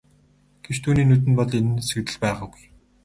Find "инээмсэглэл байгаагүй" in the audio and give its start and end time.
1.59-2.63